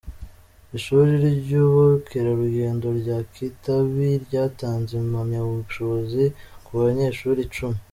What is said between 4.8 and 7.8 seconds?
impamyabushobozi ku banyeshuri icumi